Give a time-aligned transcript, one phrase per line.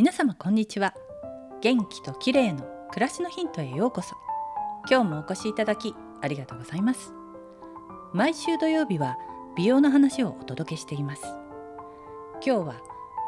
[0.00, 0.94] 皆様こんにちは。
[1.60, 4.16] 元気と綺麗の暮らしのヒントへようこそ。
[4.90, 7.12] 今日もお越しいただきありがとうございます。
[8.14, 9.18] 毎週土曜日は
[9.58, 11.22] 美容の話をお届けしています。
[12.42, 12.80] 今日は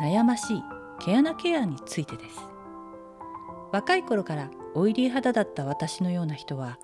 [0.00, 0.62] 悩ましい
[1.00, 2.38] 毛穴ケアについてです。
[3.72, 6.78] 若い頃からオイリー肌だった私のような人は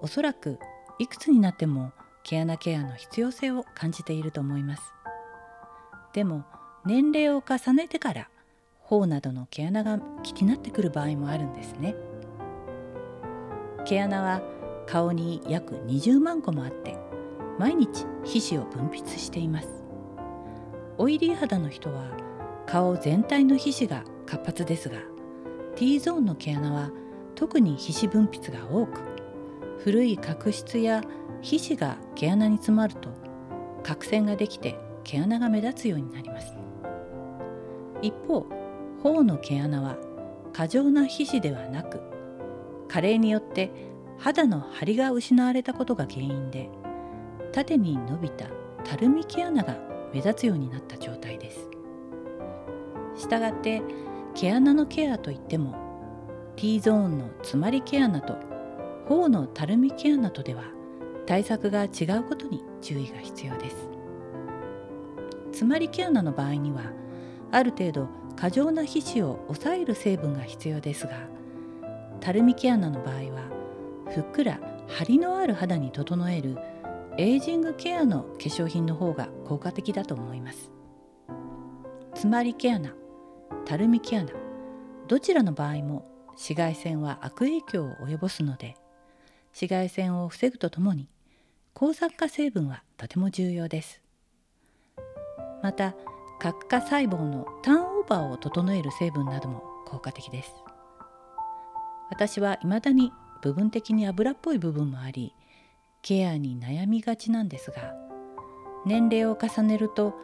[0.00, 0.58] おそらく
[0.98, 1.92] いくつになっても
[2.24, 4.82] 毛穴ケアの必要性を感じていると思います。
[6.12, 6.44] でも
[6.84, 8.28] 年齢を重ねてから
[8.88, 11.94] 頬などの毛穴が気になってくる場合もあるんですね。
[13.84, 14.40] 毛穴は
[14.86, 16.96] 顔に約20万個もあって
[17.58, 19.68] 毎日皮脂を分泌しています。
[20.96, 22.16] オイリー肌の人は
[22.64, 24.96] 顔全体の皮脂が活発ですが
[25.76, 26.90] T ゾーンの毛穴は
[27.34, 29.00] 特に皮脂分泌が多く
[29.80, 31.02] 古い角質や
[31.42, 33.10] 皮脂が毛穴に詰まると
[33.82, 36.56] 角栓ができて毛穴が目立つようになります。
[38.00, 38.46] 一方
[39.02, 39.96] 頬の毛穴は
[40.52, 42.00] 過剰な皮脂ではなく
[42.88, 43.70] 加齢によって
[44.18, 46.68] 肌の張りが失われたことが原因で
[47.52, 48.46] 縦に伸びた
[48.84, 49.76] たるみ毛穴が
[50.12, 51.68] 目立つようになった状態です。
[53.16, 53.82] したがって
[54.34, 55.74] 毛穴のケアといっても
[56.56, 58.36] T ゾーンの詰まり毛穴と
[59.06, 60.64] 頬のたるみ毛穴とでは
[61.26, 63.76] 対策が違うことに注意が必要です。
[65.46, 66.92] 詰まり毛穴の場合には
[67.50, 68.08] ある程度
[68.38, 71.14] 過剰な皮脂を抑える成分が必要ですが
[72.20, 73.48] たるみ毛穴の場合は
[74.14, 76.56] ふっくら張りのある肌に整える
[77.16, 80.70] エイジングケアの化粧品の方が効果的だと思います。
[82.14, 82.94] 詰まり毛穴
[83.64, 84.30] たるみ毛穴
[85.08, 88.76] どちらの場合も紫外線は悪影響を及ぼすので
[89.48, 91.08] 紫外線を防ぐとともに
[91.74, 94.00] 抗酸化成分はとても重要です。
[95.60, 95.96] また
[96.38, 100.54] 角化細胞のターンオーバーを整える成分なども効果的です。
[102.10, 105.34] 私は未だに部分的に油っぽい部分もあり
[106.00, 107.94] ケアに悩みがちなんですが
[108.86, 110.14] 年齢を重ねると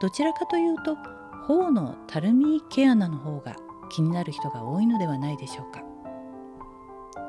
[0.00, 0.96] どちらかというと
[1.48, 3.56] 頬のたるみ毛穴の方が
[3.90, 5.82] 気になる人が多いのではないでしょうか。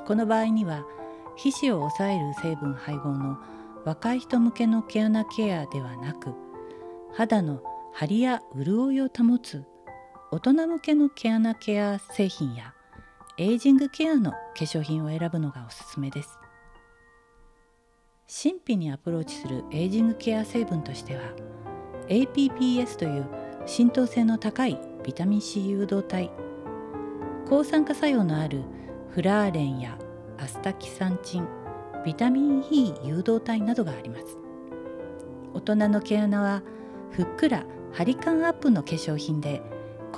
[0.05, 0.85] この場合には
[1.35, 3.37] 皮脂を抑える成分配合の
[3.83, 6.33] 若い人向けの毛穴ケアではなく
[7.13, 7.61] 肌の
[7.93, 9.65] 張りや潤いを保つ
[10.33, 12.73] 大人向けの毛穴ケア製品や
[13.37, 16.39] エイジングケアの化粧品を選ぶのがおすすめです。
[18.25, 21.21] 神秘にアプローチするエイジングケア成分としては
[22.07, 23.27] APPS という
[23.67, 26.31] 浸透性の高いビタミン C 誘導体。
[27.47, 28.63] 抗酸化作用のある
[29.11, 29.99] フラーレンや
[30.39, 31.47] アスタキサンチン
[32.03, 34.39] ビタミン E 誘導体などがあります。
[35.53, 36.63] 大人の毛穴は
[37.11, 39.61] ふっくらハリカンアップの化粧品で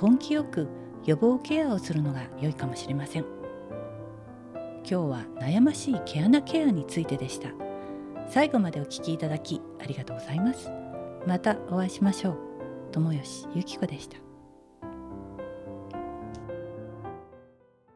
[0.00, 0.68] 根気よく
[1.04, 3.24] 予防ケアをするのが良いかもしれません。
[4.84, 7.48] 今日は悩ましい毛穴ケアについてでした。
[8.28, 10.70] 最後までお聞きいただきありがとうございます。
[11.26, 12.36] またお会いしましょう。
[12.92, 14.25] 友吉ゆき子でした。